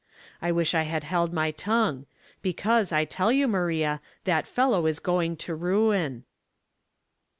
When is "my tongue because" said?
1.31-2.91